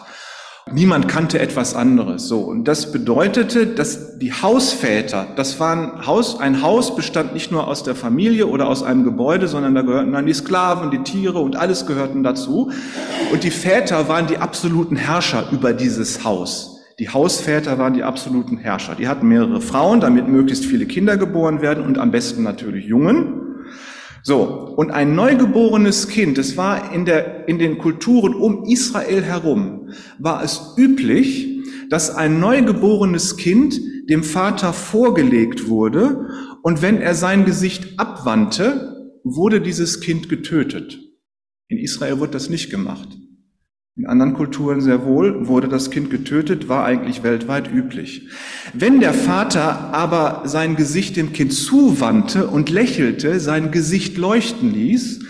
Niemand 0.73 1.09
kannte 1.09 1.41
etwas 1.41 1.75
anderes. 1.75 2.29
So. 2.29 2.41
Und 2.41 2.65
das 2.65 2.93
bedeutete, 2.93 3.67
dass 3.67 4.19
die 4.19 4.33
Hausväter, 4.33 5.27
das 5.35 5.59
waren 5.59 6.07
Haus, 6.07 6.39
ein 6.39 6.62
Haus 6.62 6.95
bestand 6.95 7.35
nicht 7.35 7.50
nur 7.50 7.67
aus 7.67 7.83
der 7.83 7.95
Familie 7.95 8.47
oder 8.47 8.69
aus 8.69 8.83
einem 8.83 9.03
Gebäude, 9.03 9.49
sondern 9.49 9.75
da 9.75 9.83
gehörten 9.83 10.12
dann 10.12 10.27
die 10.27 10.35
Sklaven, 10.35 10.91
die 10.91 11.03
Tiere 11.03 11.41
und 11.41 11.57
alles 11.57 11.87
gehörten 11.87 12.23
dazu. 12.23 12.71
Und 13.33 13.43
die 13.43 13.50
Väter 13.50 14.09
waren 14.09 14.27
die 14.27 14.39
absoluten 14.39 14.97
Herrscher 14.97 15.45
über 15.50 15.73
dieses 15.73 16.25
Haus. 16.25 16.81
Die 17.00 17.09
Hausväter 17.09 17.79
waren 17.79 17.95
die 17.95 18.03
absoluten 18.03 18.59
Herrscher. 18.59 18.95
Die 18.95 19.09
hatten 19.09 19.27
mehrere 19.27 19.62
Frauen, 19.62 20.00
damit 20.00 20.29
möglichst 20.29 20.67
viele 20.67 20.85
Kinder 20.85 21.17
geboren 21.17 21.62
werden 21.62 21.85
und 21.85 21.99
am 21.99 22.11
besten 22.11 22.43
natürlich 22.43 22.85
Jungen. 22.85 23.39
So, 24.23 24.75
und 24.77 24.91
ein 24.91 25.15
neugeborenes 25.15 26.09
Kind, 26.09 26.39
es 26.39 26.57
war 26.57 26.93
in, 26.93 27.05
der, 27.05 27.49
in 27.49 27.59
den 27.59 27.79
Kulturen 27.79 28.35
um 28.35 28.65
Israel 28.65 29.23
herum, 29.23 29.89
war 30.19 30.43
es 30.45 30.75
üblich, 30.77 31.62
dass 31.89 32.15
ein 32.15 32.39
neugeborenes 32.39 33.37
Kind 33.37 33.81
dem 34.09 34.23
Vater 34.23 34.73
vorgelegt 34.73 35.69
wurde 35.69 36.29
und 36.62 36.83
wenn 36.83 36.99
er 36.99 37.15
sein 37.15 37.45
Gesicht 37.45 37.99
abwandte, 37.99 39.12
wurde 39.25 39.61
dieses 39.61 40.00
Kind 40.00 40.29
getötet. 40.29 40.99
In 41.69 41.79
Israel 41.79 42.21
wird 42.21 42.35
das 42.35 42.50
nicht 42.50 42.71
gemacht. 42.71 43.09
In 44.00 44.07
anderen 44.07 44.33
Kulturen 44.33 44.80
sehr 44.80 45.04
wohl 45.04 45.47
wurde 45.47 45.69
das 45.69 45.90
Kind 45.90 46.09
getötet, 46.09 46.71
war 46.71 46.87
eigentlich 46.87 47.23
weltweit 47.23 47.71
üblich. 47.71 48.30
Wenn 48.73 48.99
der 48.99 49.12
Vater 49.12 49.92
aber 49.92 50.40
sein 50.47 50.75
Gesicht 50.75 51.19
dem 51.19 51.35
Kind 51.35 51.52
zuwandte 51.52 52.47
und 52.47 52.71
lächelte, 52.71 53.40
sein 53.40 53.73
Gesicht 53.73 54.16
leuchten 54.16 54.73
ließ, 54.73 55.21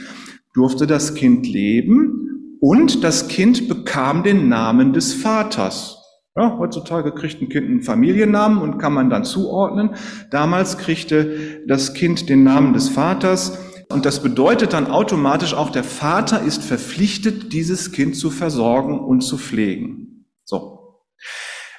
durfte 0.54 0.86
das 0.86 1.16
Kind 1.16 1.48
leben 1.48 2.58
und 2.60 3.02
das 3.02 3.26
Kind 3.26 3.66
bekam 3.66 4.22
den 4.22 4.48
Namen 4.48 4.92
des 4.92 5.14
Vaters. 5.14 5.96
Ja, 6.36 6.56
heutzutage 6.56 7.10
kriegt 7.10 7.42
ein 7.42 7.48
Kind 7.48 7.66
einen 7.66 7.82
Familiennamen 7.82 8.58
und 8.58 8.78
kann 8.78 8.92
man 8.92 9.10
dann 9.10 9.24
zuordnen. 9.24 9.96
Damals 10.30 10.78
kriegte 10.78 11.64
das 11.66 11.92
Kind 11.92 12.28
den 12.28 12.44
Namen 12.44 12.72
des 12.72 12.88
Vaters 12.88 13.58
und 13.90 14.06
das 14.06 14.23
bedeutet 14.23 14.73
dann 14.73 14.87
automatisch 14.87 15.54
auch, 15.54 15.70
der 15.70 15.85
Vater 15.85 16.42
ist 16.42 16.62
verpflichtet, 16.62 17.52
dieses 17.52 17.92
Kind 17.92 18.16
zu 18.16 18.30
versorgen 18.30 18.99
und 18.99 19.23
zu 19.23 19.37
pflegen. 19.37 20.26
So. 20.44 21.02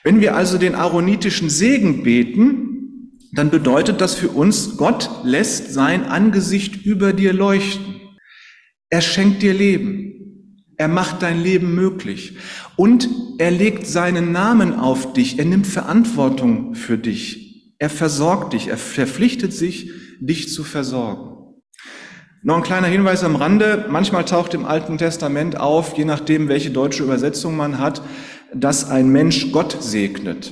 Wenn 0.03 0.19
wir 0.19 0.35
also 0.35 0.57
den 0.57 0.75
aaronitischen 0.75 1.49
Segen 1.49 2.03
beten, 2.03 3.17
dann 3.33 3.49
bedeutet 3.49 4.01
das 4.01 4.15
für 4.15 4.29
uns, 4.29 4.77
Gott 4.77 5.09
lässt 5.23 5.73
sein 5.73 6.03
Angesicht 6.03 6.85
über 6.85 7.13
dir 7.13 7.33
leuchten. 7.33 8.01
Er 8.89 9.01
schenkt 9.01 9.41
dir 9.41 9.53
Leben. 9.53 10.65
Er 10.75 10.89
macht 10.89 11.21
dein 11.21 11.41
Leben 11.41 11.75
möglich. 11.75 12.37
Und 12.75 13.07
er 13.37 13.51
legt 13.51 13.87
seinen 13.87 14.31
Namen 14.31 14.73
auf 14.73 15.13
dich. 15.13 15.39
Er 15.39 15.45
nimmt 15.45 15.67
Verantwortung 15.67 16.75
für 16.75 16.97
dich. 16.97 17.73
Er 17.77 17.89
versorgt 17.89 18.53
dich. 18.53 18.67
Er 18.67 18.77
verpflichtet 18.77 19.53
sich, 19.53 19.91
dich 20.19 20.49
zu 20.49 20.63
versorgen. 20.63 21.30
Noch 22.43 22.57
ein 22.57 22.63
kleiner 22.63 22.87
Hinweis 22.87 23.23
am 23.23 23.35
Rande. 23.35 23.85
Manchmal 23.87 24.25
taucht 24.25 24.55
im 24.55 24.65
Alten 24.65 24.97
Testament 24.97 25.59
auf, 25.59 25.95
je 25.95 26.05
nachdem, 26.05 26.47
welche 26.47 26.71
deutsche 26.71 27.03
Übersetzung 27.03 27.55
man 27.55 27.77
hat, 27.77 28.01
dass 28.51 28.89
ein 28.89 29.09
Mensch 29.09 29.51
Gott 29.51 29.77
segnet. 29.79 30.51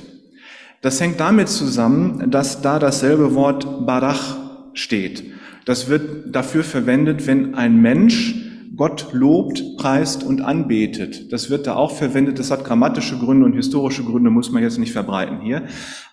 Das 0.82 1.00
hängt 1.00 1.18
damit 1.18 1.48
zusammen, 1.48 2.30
dass 2.30 2.62
da 2.62 2.78
dasselbe 2.78 3.34
Wort 3.34 3.86
Barach 3.86 4.36
steht. 4.72 5.32
Das 5.64 5.88
wird 5.88 6.32
dafür 6.32 6.62
verwendet, 6.62 7.26
wenn 7.26 7.56
ein 7.56 7.82
Mensch 7.82 8.36
Gott 8.76 9.08
lobt, 9.10 9.76
preist 9.76 10.22
und 10.22 10.42
anbetet. 10.42 11.32
Das 11.32 11.50
wird 11.50 11.66
da 11.66 11.74
auch 11.74 11.96
verwendet. 11.96 12.38
Das 12.38 12.52
hat 12.52 12.64
grammatische 12.64 13.18
Gründe 13.18 13.46
und 13.46 13.54
historische 13.54 14.04
Gründe, 14.04 14.30
muss 14.30 14.52
man 14.52 14.62
jetzt 14.62 14.78
nicht 14.78 14.92
verbreiten 14.92 15.40
hier. 15.40 15.64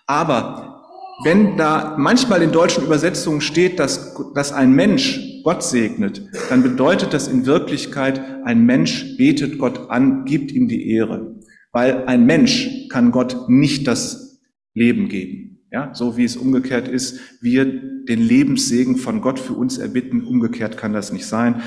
Aber 0.08 0.82
wenn 1.22 1.56
da 1.56 1.94
manchmal 1.96 2.42
in 2.42 2.50
deutschen 2.50 2.82
Übersetzungen 2.82 3.40
steht, 3.40 3.78
dass, 3.78 4.16
dass 4.34 4.52
ein 4.52 4.72
Mensch 4.72 5.27
Gott 5.44 5.62
segnet, 5.62 6.22
dann 6.48 6.62
bedeutet 6.62 7.12
das 7.12 7.28
in 7.28 7.46
Wirklichkeit, 7.46 8.20
ein 8.44 8.64
Mensch 8.64 9.16
betet 9.16 9.58
Gott 9.58 9.90
an, 9.90 10.24
gibt 10.24 10.52
ihm 10.52 10.68
die 10.68 10.90
Ehre. 10.90 11.36
Weil 11.72 12.04
ein 12.06 12.26
Mensch 12.26 12.88
kann 12.88 13.10
Gott 13.10 13.48
nicht 13.48 13.86
das 13.86 14.40
Leben 14.74 15.08
geben. 15.08 15.66
Ja, 15.70 15.94
so 15.94 16.16
wie 16.16 16.24
es 16.24 16.36
umgekehrt 16.36 16.88
ist, 16.88 17.20
wir 17.42 17.66
den 17.66 18.20
Lebenssegen 18.20 18.96
von 18.96 19.20
Gott 19.20 19.38
für 19.38 19.52
uns 19.52 19.76
erbitten, 19.76 20.24
umgekehrt 20.24 20.78
kann 20.78 20.94
das 20.94 21.12
nicht 21.12 21.26
sein. 21.26 21.62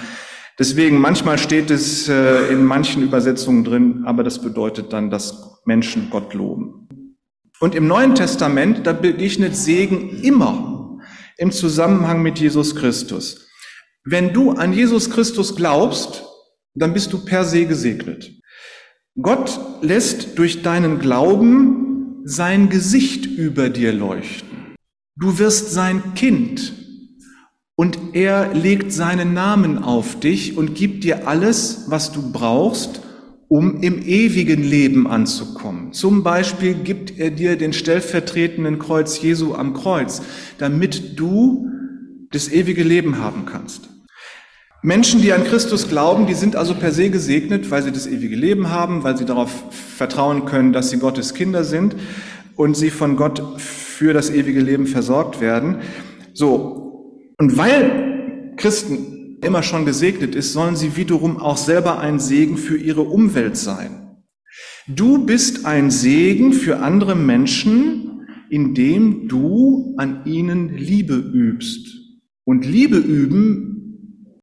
Deswegen, 0.57 0.99
manchmal 0.99 1.37
steht 1.37 1.69
es 1.69 2.09
äh, 2.09 2.51
in 2.51 2.63
manchen 2.63 3.03
Übersetzungen 3.03 3.63
drin, 3.63 4.03
aber 4.05 4.23
das 4.23 4.41
bedeutet 4.41 4.91
dann, 4.91 5.11
dass 5.11 5.61
Menschen 5.65 6.09
Gott 6.09 6.33
loben. 6.33 6.87
Und 7.59 7.75
im 7.75 7.85
Neuen 7.85 8.15
Testament, 8.15 8.87
da 8.87 8.93
begegnet 8.93 9.55
Segen 9.55 10.09
immer 10.23 10.99
im 11.37 11.51
Zusammenhang 11.51 12.23
mit 12.23 12.39
Jesus 12.39 12.75
Christus. 12.75 13.47
Wenn 14.03 14.33
du 14.33 14.51
an 14.51 14.73
Jesus 14.73 15.09
Christus 15.11 15.55
glaubst, 15.55 16.23
dann 16.73 16.93
bist 16.93 17.13
du 17.13 17.23
per 17.23 17.45
se 17.45 17.65
gesegnet. 17.65 18.31
Gott 19.21 19.59
lässt 19.81 20.39
durch 20.39 20.63
deinen 20.63 20.99
Glauben 20.99 22.21
sein 22.23 22.69
Gesicht 22.69 23.25
über 23.25 23.69
dir 23.69 23.93
leuchten. 23.93 24.75
Du 25.15 25.37
wirst 25.37 25.71
sein 25.71 26.15
Kind 26.15 26.73
und 27.75 27.99
er 28.13 28.53
legt 28.55 28.91
seinen 28.91 29.33
Namen 29.33 29.77
auf 29.77 30.19
dich 30.19 30.57
und 30.57 30.73
gibt 30.73 31.03
dir 31.03 31.27
alles, 31.27 31.85
was 31.87 32.11
du 32.11 32.31
brauchst, 32.31 33.01
um 33.49 33.81
im 33.81 34.01
ewigen 34.01 34.63
Leben 34.63 35.07
anzukommen. 35.07 35.91
Zum 35.93 36.23
Beispiel 36.23 36.73
gibt 36.73 37.19
er 37.19 37.29
dir 37.29 37.57
den 37.57 37.73
stellvertretenden 37.73 38.79
Kreuz 38.79 39.21
Jesu 39.21 39.53
am 39.53 39.73
Kreuz, 39.73 40.21
damit 40.57 41.19
du 41.19 41.67
das 42.31 42.49
ewige 42.49 42.83
Leben 42.83 43.19
haben 43.19 43.45
kannst. 43.45 43.90
Menschen, 44.83 45.21
die 45.21 45.31
an 45.31 45.43
Christus 45.43 45.89
glauben, 45.89 46.25
die 46.25 46.33
sind 46.33 46.55
also 46.55 46.73
per 46.73 46.91
se 46.91 47.11
gesegnet, 47.11 47.69
weil 47.69 47.83
sie 47.83 47.91
das 47.91 48.07
ewige 48.07 48.35
Leben 48.35 48.71
haben, 48.71 49.03
weil 49.03 49.15
sie 49.15 49.25
darauf 49.25 49.51
vertrauen 49.71 50.45
können, 50.45 50.73
dass 50.73 50.89
sie 50.89 50.97
Gottes 50.97 51.35
Kinder 51.35 51.63
sind 51.63 51.95
und 52.55 52.75
sie 52.75 52.89
von 52.89 53.15
Gott 53.15 53.43
für 53.61 54.13
das 54.13 54.31
ewige 54.31 54.59
Leben 54.59 54.87
versorgt 54.87 55.39
werden. 55.39 55.81
So. 56.33 57.29
Und 57.37 57.57
weil 57.57 58.53
Christen 58.57 59.37
immer 59.43 59.61
schon 59.61 59.85
gesegnet 59.85 60.33
ist, 60.33 60.53
sollen 60.53 60.75
sie 60.75 60.95
wiederum 60.95 61.37
auch 61.37 61.57
selber 61.57 61.99
ein 61.99 62.19
Segen 62.19 62.57
für 62.57 62.77
ihre 62.77 63.01
Umwelt 63.01 63.57
sein. 63.57 64.17
Du 64.87 65.25
bist 65.25 65.67
ein 65.67 65.91
Segen 65.91 66.53
für 66.53 66.79
andere 66.79 67.15
Menschen, 67.15 68.25
indem 68.49 69.27
du 69.27 69.93
an 69.97 70.25
ihnen 70.25 70.75
Liebe 70.75 71.15
übst. 71.15 71.87
Und 72.45 72.65
Liebe 72.65 72.97
üben 72.97 73.80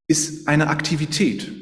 ist 0.09 0.49
eine 0.49 0.69
Aktivität. 0.69 1.53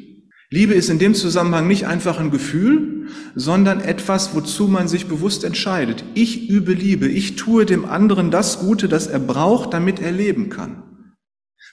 Liebe 0.51 0.75
ist 0.75 0.89
in 0.89 1.01
dem 1.01 1.15
Zusammenhang 1.15 1.67
nicht 1.67 1.87
einfach 1.87 2.21
ein 2.21 2.31
Gefühl, 2.31 3.09
sondern 3.35 3.81
etwas, 3.81 4.35
wozu 4.35 4.69
man 4.69 4.87
sich 4.87 5.07
bewusst 5.07 5.43
entscheidet. 5.43 6.05
Ich 6.15 6.49
übe 6.49 6.73
Liebe, 6.73 7.09
ich 7.09 7.35
tue 7.35 7.67
dem 7.67 7.85
anderen 7.85 8.31
das 8.31 8.61
Gute, 8.61 8.89
das 8.89 9.09
er 9.09 9.19
braucht, 9.19 9.75
damit 9.75 10.01
er 10.01 10.13
leben 10.13 10.49
kann. 10.49 10.85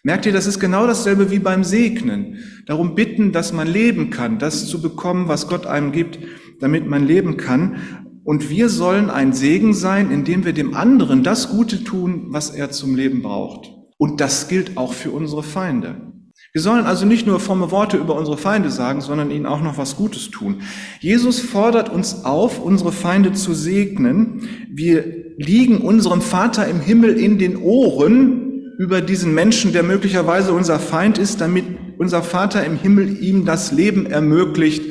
Merkt 0.01 0.25
ihr, 0.25 0.33
das 0.33 0.47
ist 0.47 0.59
genau 0.59 0.87
dasselbe 0.87 1.29
wie 1.29 1.39
beim 1.39 1.63
Segnen. 1.63 2.39
Darum 2.65 2.95
bitten, 2.95 3.31
dass 3.31 3.53
man 3.53 3.67
leben 3.67 4.09
kann, 4.09 4.39
das 4.39 4.67
zu 4.67 4.81
bekommen, 4.81 5.27
was 5.27 5.47
Gott 5.47 5.67
einem 5.67 5.91
gibt, 5.91 6.19
damit 6.59 6.87
man 6.87 7.05
leben 7.05 7.37
kann. 7.37 7.77
Und 8.23 8.49
wir 8.49 8.69
sollen 8.69 9.09
ein 9.11 9.33
Segen 9.33 9.73
sein, 9.73 10.09
indem 10.09 10.45
wir 10.45 10.53
dem 10.53 10.73
anderen 10.73 11.23
das 11.23 11.49
Gute 11.49 11.83
tun, 11.83 12.25
was 12.29 12.49
er 12.49 12.71
zum 12.71 12.95
Leben 12.95 13.21
braucht. 13.21 13.69
Und 13.97 14.19
das 14.19 14.47
gilt 14.47 14.77
auch 14.77 14.93
für 14.93 15.11
unsere 15.11 15.43
Feinde. 15.43 16.13
Wir 16.53 16.61
sollen 16.61 16.85
also 16.85 17.07
nicht 17.07 17.25
nur 17.25 17.39
fromme 17.39 17.71
Worte 17.71 17.97
über 17.97 18.15
unsere 18.15 18.37
Feinde 18.37 18.69
sagen, 18.69 19.01
sondern 19.01 19.31
ihnen 19.31 19.47
auch 19.47 19.61
noch 19.61 19.79
was 19.79 19.95
Gutes 19.95 20.29
tun. 20.29 20.61
Jesus 20.99 21.39
fordert 21.39 21.89
uns 21.89 22.25
auf, 22.25 22.59
unsere 22.59 22.91
Feinde 22.91 23.33
zu 23.33 23.55
segnen. 23.55 24.47
Wir 24.69 25.33
liegen 25.37 25.79
unserem 25.79 26.21
Vater 26.21 26.67
im 26.67 26.79
Himmel 26.79 27.17
in 27.17 27.39
den 27.39 27.57
Ohren, 27.57 28.75
über 28.77 29.01
diesen 29.01 29.33
Menschen, 29.33 29.73
der 29.73 29.81
möglicherweise 29.81 30.53
unser 30.53 30.79
Feind 30.79 31.17
ist, 31.17 31.41
damit 31.41 31.65
unser 31.97 32.21
Vater 32.21 32.63
im 32.63 32.77
Himmel 32.77 33.23
ihm 33.23 33.45
das 33.45 33.71
Leben 33.71 34.05
ermöglicht 34.05 34.83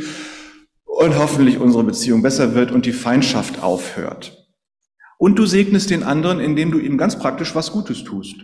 und 0.84 1.16
hoffentlich 1.16 1.58
unsere 1.58 1.84
Beziehung 1.84 2.22
besser 2.22 2.56
wird 2.56 2.72
und 2.72 2.86
die 2.86 2.92
Feindschaft 2.92 3.62
aufhört. 3.62 4.48
Und 5.16 5.38
du 5.38 5.46
segnest 5.46 5.90
den 5.90 6.02
anderen, 6.02 6.40
indem 6.40 6.72
du 6.72 6.80
ihm 6.80 6.98
ganz 6.98 7.18
praktisch 7.18 7.54
was 7.54 7.70
Gutes 7.70 8.02
tust, 8.02 8.36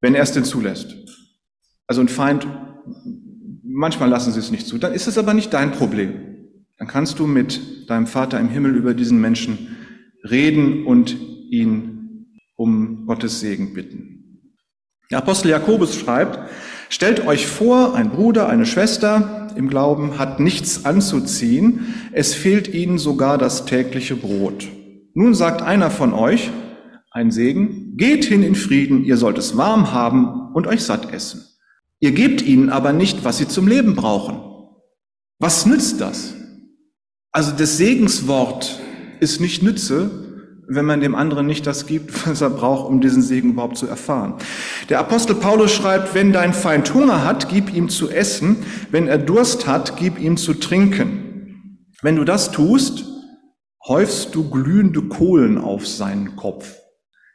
wenn 0.00 0.14
er 0.14 0.22
es 0.22 0.32
denn 0.32 0.44
zulässt. 0.44 0.99
Also 1.90 2.02
ein 2.02 2.08
Feind, 2.08 2.46
manchmal 3.64 4.08
lassen 4.08 4.32
sie 4.32 4.38
es 4.38 4.52
nicht 4.52 4.68
zu, 4.68 4.78
dann 4.78 4.92
ist 4.92 5.08
es 5.08 5.18
aber 5.18 5.34
nicht 5.34 5.52
dein 5.52 5.72
Problem. 5.72 6.12
Dann 6.78 6.86
kannst 6.86 7.18
du 7.18 7.26
mit 7.26 7.90
deinem 7.90 8.06
Vater 8.06 8.38
im 8.38 8.48
Himmel 8.48 8.76
über 8.76 8.94
diesen 8.94 9.20
Menschen 9.20 9.76
reden 10.22 10.86
und 10.86 11.16
ihn 11.50 12.28
um 12.54 13.06
Gottes 13.06 13.40
Segen 13.40 13.74
bitten. 13.74 14.54
Der 15.10 15.18
Apostel 15.18 15.48
Jakobus 15.48 15.96
schreibt, 15.96 16.38
stellt 16.90 17.26
euch 17.26 17.48
vor, 17.48 17.96
ein 17.96 18.10
Bruder, 18.10 18.48
eine 18.48 18.66
Schwester 18.66 19.48
im 19.56 19.68
Glauben 19.68 20.16
hat 20.16 20.38
nichts 20.38 20.84
anzuziehen, 20.84 21.92
es 22.12 22.34
fehlt 22.34 22.72
ihnen 22.72 22.98
sogar 22.98 23.36
das 23.36 23.64
tägliche 23.64 24.14
Brot. 24.14 24.68
Nun 25.14 25.34
sagt 25.34 25.60
einer 25.60 25.90
von 25.90 26.12
euch, 26.12 26.52
ein 27.10 27.32
Segen, 27.32 27.96
geht 27.96 28.26
hin 28.26 28.44
in 28.44 28.54
Frieden, 28.54 29.02
ihr 29.02 29.16
sollt 29.16 29.38
es 29.38 29.56
warm 29.56 29.90
haben 29.92 30.52
und 30.54 30.68
euch 30.68 30.84
satt 30.84 31.12
essen. 31.12 31.49
Ihr 32.00 32.12
gebt 32.12 32.42
ihnen 32.42 32.70
aber 32.70 32.92
nicht, 32.92 33.24
was 33.24 33.38
sie 33.38 33.46
zum 33.46 33.68
Leben 33.68 33.94
brauchen. 33.94 34.40
Was 35.38 35.66
nützt 35.66 36.00
das? 36.00 36.34
Also 37.30 37.52
das 37.52 37.76
Segenswort 37.76 38.80
ist 39.20 39.40
nicht 39.40 39.62
Nütze, 39.62 40.10
wenn 40.66 40.84
man 40.84 41.00
dem 41.00 41.14
anderen 41.14 41.46
nicht 41.46 41.66
das 41.66 41.86
gibt, 41.86 42.26
was 42.26 42.40
er 42.40 42.50
braucht, 42.50 42.88
um 42.88 43.00
diesen 43.00 43.22
Segen 43.22 43.50
überhaupt 43.50 43.76
zu 43.76 43.86
erfahren. 43.86 44.34
Der 44.88 44.98
Apostel 45.00 45.34
Paulus 45.34 45.72
schreibt, 45.72 46.14
wenn 46.14 46.32
dein 46.32 46.54
Feind 46.54 46.94
Hunger 46.94 47.24
hat, 47.24 47.48
gib 47.48 47.74
ihm 47.74 47.88
zu 47.88 48.08
essen, 48.08 48.56
wenn 48.90 49.06
er 49.06 49.18
Durst 49.18 49.66
hat, 49.66 49.96
gib 49.96 50.18
ihm 50.18 50.36
zu 50.36 50.54
trinken. 50.54 51.86
Wenn 52.02 52.16
du 52.16 52.24
das 52.24 52.50
tust, 52.50 53.04
häufst 53.86 54.34
du 54.34 54.48
glühende 54.48 55.02
Kohlen 55.02 55.58
auf 55.58 55.86
seinen 55.86 56.36
Kopf. 56.36 56.79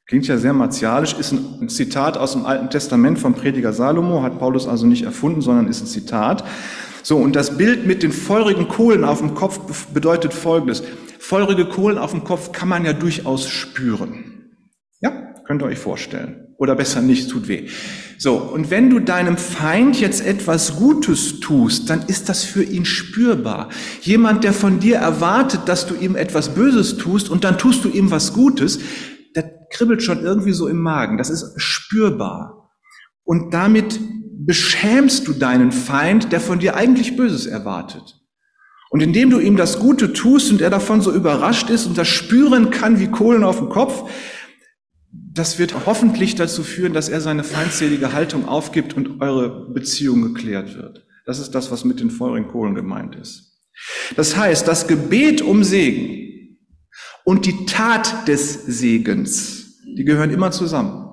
Klingt 0.08 0.28
ja 0.28 0.38
sehr 0.38 0.54
martialisch, 0.54 1.14
ist 1.14 1.32
ein 1.32 1.68
Zitat 1.68 2.16
aus 2.16 2.34
dem 2.34 2.46
Alten 2.46 2.70
Testament 2.70 3.18
vom 3.18 3.34
Prediger 3.34 3.74
Salomo, 3.74 4.22
hat 4.22 4.38
Paulus 4.38 4.68
also 4.68 4.86
nicht 4.86 5.04
erfunden, 5.04 5.42
sondern 5.42 5.68
ist 5.68 5.82
ein 5.82 5.88
Zitat. 5.88 6.44
So, 7.02 7.18
und 7.18 7.36
das 7.36 7.58
Bild 7.58 7.88
mit 7.88 8.04
den 8.04 8.12
feurigen 8.12 8.68
Kohlen 8.68 9.04
auf 9.04 9.18
dem 9.18 9.34
Kopf 9.34 9.88
bedeutet 9.88 10.32
Folgendes. 10.32 10.84
Feurige 11.18 11.66
Kohlen 11.66 11.98
auf 11.98 12.12
dem 12.12 12.24
Kopf 12.24 12.52
kann 12.52 12.70
man 12.70 12.86
ja 12.86 12.94
durchaus 12.94 13.48
spüren. 13.50 14.52
Ja, 15.02 15.34
könnt 15.48 15.64
ihr 15.64 15.66
euch 15.66 15.80
vorstellen. 15.80 16.54
Oder 16.58 16.76
besser 16.76 17.02
nicht, 17.02 17.32
tut 17.32 17.48
weh. 17.48 17.68
So, 18.20 18.36
und 18.36 18.70
wenn 18.70 18.92
du 18.92 19.00
deinem 19.00 19.38
Feind 19.38 20.00
jetzt 20.00 20.26
etwas 20.26 20.76
Gutes 20.78 21.40
tust, 21.40 21.90
dann 21.90 22.04
ist 22.06 22.30
das 22.30 22.44
für 22.44 22.64
ihn 22.64 22.86
spürbar. 22.86 23.70
Jemand, 24.02 24.44
der 24.44 24.54
von 24.54 24.80
dir 24.80 24.98
erwartet, 24.98 25.62
dass 25.66 25.88
du 25.88 25.96
ihm 25.96 26.16
etwas 26.16 26.54
Böses 26.54 26.98
tust 26.98 27.28
und 27.28 27.44
dann 27.44 27.58
tust 27.58 27.84
du 27.84 27.90
ihm 27.90 28.12
was 28.12 28.34
Gutes, 28.34 28.80
kribbelt 29.76 30.02
schon 30.02 30.24
irgendwie 30.24 30.54
so 30.54 30.68
im 30.68 30.80
Magen. 30.80 31.18
Das 31.18 31.30
ist 31.30 31.54
spürbar. 31.58 32.72
Und 33.24 33.54
damit 33.54 34.00
beschämst 34.46 35.28
du 35.28 35.34
deinen 35.34 35.72
Feind, 35.72 36.32
der 36.32 36.40
von 36.40 36.60
dir 36.60 36.76
eigentlich 36.76 37.16
Böses 37.16 37.46
erwartet. 37.46 38.22
Und 38.90 39.02
indem 39.02 39.30
du 39.30 39.40
ihm 39.40 39.58
das 39.58 39.80
Gute 39.80 40.14
tust 40.14 40.52
und 40.52 40.62
er 40.62 40.70
davon 40.70 41.02
so 41.02 41.12
überrascht 41.12 41.70
ist 41.70 41.86
und 41.86 41.98
das 41.98 42.08
spüren 42.08 42.70
kann 42.70 43.00
wie 43.00 43.08
Kohlen 43.08 43.44
auf 43.44 43.58
dem 43.58 43.70
Kopf, 43.70 44.10
das 45.12 45.60
wird 45.60 45.86
hoffentlich 45.86 46.36
dazu 46.36 46.64
führen, 46.64 46.94
dass 46.94 47.10
er 47.10 47.20
seine 47.20 47.44
feindselige 47.44 48.14
Haltung 48.14 48.48
aufgibt 48.48 48.94
und 48.96 49.22
eure 49.22 49.70
Beziehung 49.74 50.22
geklärt 50.22 50.78
wird. 50.78 51.06
Das 51.26 51.40
ist 51.40 51.52
das, 51.52 51.72
was 51.72 51.84
mit 51.84 52.00
den 52.00 52.12
feurigen 52.12 52.48
Kohlen 52.50 52.76
gemeint 52.76 53.16
ist. 53.16 53.60
Das 54.16 54.38
heißt, 54.38 54.68
das 54.68 54.88
Gebet 54.88 55.42
um 55.42 55.64
Segen 55.64 56.60
und 57.26 57.46
die 57.46 57.66
Tat 57.66 58.28
des 58.28 58.54
Segens, 58.66 59.65
die 59.98 60.06
gehören 60.06 60.30
immer 60.30 60.52
zusammen. 60.52 61.06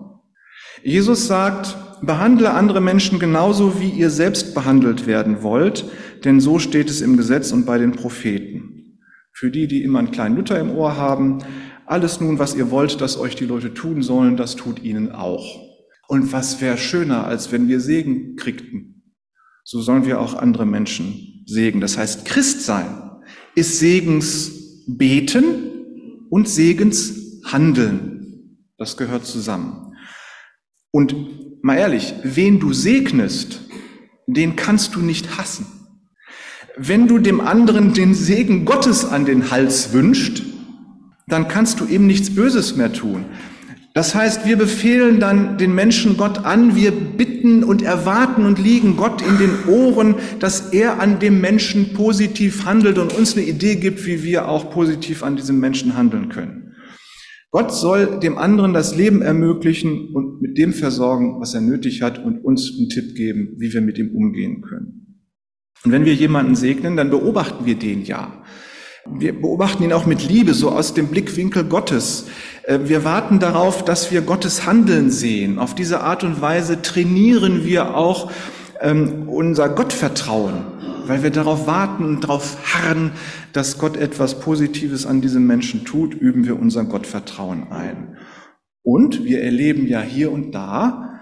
Jesus 0.83 1.27
sagt, 1.27 1.77
behandle 2.03 2.53
andere 2.53 2.81
Menschen 2.81 3.19
genauso, 3.19 3.81
wie 3.81 3.91
ihr 3.91 4.11
selbst 4.11 4.55
behandelt 4.55 5.07
werden 5.07 5.43
wollt, 5.43 5.85
denn 6.25 6.41
so 6.41 6.59
steht 6.59 6.91
es 6.91 7.01
im 7.01 7.17
Gesetz 7.17 7.53
und 7.53 7.65
bei 7.65 7.79
den 7.79 7.93
Propheten. 7.93 8.99
Für 9.33 9.51
die, 9.51 9.67
die 9.67 9.83
immer 9.83 10.01
einen 10.01 10.11
kleinen 10.11 10.37
Luther 10.37 10.59
im 10.59 10.71
Ohr 10.71 10.97
haben, 10.97 11.39
alles 11.87 12.21
nun, 12.21 12.39
was 12.39 12.55
ihr 12.55 12.71
wollt, 12.71 13.01
dass 13.01 13.19
euch 13.19 13.37
die 13.37 13.47
Leute 13.47 13.75
tun 13.75 14.03
sollen, 14.03 14.37
das 14.37 14.57
tut 14.57 14.83
ihnen 14.83 15.13
auch. 15.13 15.61
Und 16.09 16.33
was 16.33 16.61
wäre 16.61 16.77
schöner, 16.77 17.27
als 17.27 17.53
wenn 17.53 17.69
wir 17.69 17.81
Segen 17.81 18.37
kriegten? 18.37 19.03
So 19.65 19.81
sollen 19.81 20.05
wir 20.05 20.21
auch 20.21 20.35
andere 20.35 20.67
Menschen 20.67 21.45
segnen. 21.47 21.81
Das 21.81 21.97
heißt, 21.97 22.25
Christ 22.25 22.65
sein 22.65 22.87
ist 23.55 23.79
Segens 23.79 24.85
beten 24.87 26.27
und 26.31 26.49
Segens 26.49 27.43
handeln. 27.45 28.12
Das 28.83 28.97
gehört 28.97 29.25
zusammen. 29.25 29.95
Und 30.91 31.15
mal 31.63 31.79
ehrlich, 31.79 32.15
wen 32.25 32.59
du 32.59 32.73
segnest, 32.73 33.61
den 34.27 34.57
kannst 34.57 34.97
du 34.97 34.99
nicht 34.99 35.39
hassen. 35.39 35.67
Wenn 36.77 37.07
du 37.07 37.21
dem 37.21 37.41
anderen 37.41 37.95
den 37.95 38.13
Segen 38.13 38.65
Gottes 38.65 39.05
an 39.05 39.25
den 39.25 39.53
Hals 39.53 39.93
wünscht, 39.93 40.43
dann 41.29 41.47
kannst 41.47 41.79
du 41.79 41.85
ihm 41.85 42.09
nichts 42.09 42.35
Böses 42.35 42.75
mehr 42.75 42.93
tun. 42.93 43.25
Das 43.95 44.17
heißt, 44.17 44.47
wir 44.47 44.57
befehlen 44.57 45.21
dann 45.21 45.59
den 45.59 45.77
Menschen 45.77 46.17
Gott 46.17 46.45
an, 46.45 46.75
wir 46.75 46.91
bitten 46.91 47.63
und 47.63 47.83
erwarten 47.83 48.47
und 48.47 48.59
liegen 48.59 48.97
Gott 48.97 49.23
in 49.23 49.39
den 49.39 49.69
Ohren, 49.69 50.17
dass 50.41 50.73
er 50.73 51.01
an 51.01 51.21
dem 51.21 51.41
Menschen 51.41 51.95
positiv 51.95 52.65
handelt 52.65 52.99
und 52.99 53.13
uns 53.13 53.37
eine 53.37 53.47
Idee 53.47 53.77
gibt, 53.77 54.05
wie 54.07 54.25
wir 54.25 54.49
auch 54.49 54.73
positiv 54.73 55.23
an 55.23 55.37
diesem 55.37 55.61
Menschen 55.61 55.97
handeln 55.97 56.31
können. 56.31 56.72
Gott 57.53 57.71
soll 57.71 58.19
dem 58.19 58.39
anderen 58.39 58.73
das 58.73 58.97
Leben 58.97 59.21
ermöglichen 59.21 60.15
und 60.15 60.41
mit 60.41 60.57
dem 60.57 60.73
versorgen, 60.73 61.39
was 61.39 61.53
er 61.53 61.61
nötig 61.61 62.01
hat 62.01 62.19
und 62.25 62.43
uns 62.43 62.73
einen 62.79 62.89
Tipp 62.89 63.15
geben, 63.15 63.57
wie 63.59 63.75
wir 63.75 63.83
mit 63.83 63.99
ihm 63.99 64.17
umgehen 64.17 64.63
können. 64.63 65.21
Und 65.85 65.93
wenn 65.93 66.07
wir 66.07 66.15
jemanden 66.15 66.57
segnen, 66.57 66.97
dann 66.97 67.11
beobachten 67.11 67.67
wir 67.67 67.75
den 67.75 68.05
ja. 68.05 68.43
Wir 69.07 69.39
beobachten 69.39 69.83
ihn 69.83 69.93
auch 69.93 70.07
mit 70.07 70.27
Liebe, 70.27 70.55
so 70.55 70.71
aus 70.71 70.95
dem 70.95 71.09
Blickwinkel 71.09 71.65
Gottes. 71.65 72.27
Äh, 72.63 72.79
wir 72.85 73.05
warten 73.05 73.39
darauf, 73.39 73.85
dass 73.85 74.11
wir 74.11 74.23
Gottes 74.23 74.65
Handeln 74.65 75.11
sehen. 75.11 75.59
Auf 75.59 75.75
diese 75.75 76.01
Art 76.01 76.25
und 76.25 76.41
Weise 76.41 76.81
trainieren 76.81 77.67
wir 77.67 77.97
auch 77.97 78.31
ähm, 78.81 79.29
unser 79.29 79.69
Gottvertrauen, 79.69 80.65
weil 81.07 81.23
wir 81.23 81.31
darauf 81.31 81.67
warten 81.67 82.05
und 82.05 82.25
darauf 82.25 82.57
harren, 82.75 83.13
dass 83.53 83.79
Gott 83.79 83.97
etwas 83.97 84.41
Positives 84.41 85.07
an 85.07 85.21
diesem 85.21 85.47
Menschen 85.47 85.85
tut, 85.85 86.15
üben 86.15 86.47
wir 86.47 86.59
unser 86.59 86.85
Gottvertrauen 86.85 87.71
ein. 87.71 88.17
Und 88.83 89.25
wir 89.25 89.43
erleben 89.43 89.87
ja 89.87 90.01
hier 90.01 90.33
und 90.33 90.53
da, 90.53 91.21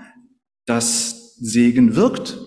dass 0.67 1.37
Segen 1.41 1.97
wirkt, 1.97 2.39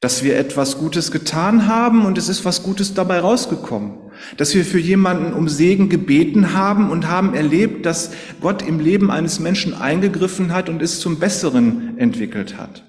dass 0.00 0.22
wir 0.22 0.36
etwas 0.36 0.78
Gutes 0.78 1.10
getan 1.10 1.66
haben 1.66 2.06
und 2.06 2.18
es 2.18 2.28
ist 2.28 2.44
was 2.44 2.62
Gutes 2.62 2.94
dabei 2.94 3.18
rausgekommen. 3.18 3.98
Dass 4.36 4.54
wir 4.54 4.64
für 4.64 4.78
jemanden 4.78 5.32
um 5.32 5.48
Segen 5.48 5.88
gebeten 5.88 6.52
haben 6.52 6.90
und 6.90 7.08
haben 7.08 7.34
erlebt, 7.34 7.86
dass 7.86 8.12
Gott 8.40 8.62
im 8.62 8.80
Leben 8.80 9.10
eines 9.10 9.38
Menschen 9.40 9.74
eingegriffen 9.74 10.52
hat 10.52 10.68
und 10.68 10.82
es 10.82 11.00
zum 11.00 11.18
Besseren 11.18 11.98
entwickelt 11.98 12.56
hat. 12.56 12.84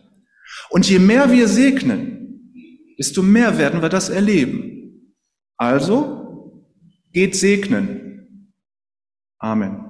Und 0.69 0.89
je 0.89 0.99
mehr 0.99 1.31
wir 1.31 1.47
segnen, 1.47 2.18
desto 2.99 3.23
mehr 3.23 3.57
werden 3.57 3.81
wir 3.81 3.89
das 3.89 4.09
erleben. 4.09 5.15
Also, 5.57 6.65
geht 7.11 7.35
segnen. 7.35 8.53
Amen. 9.39 9.88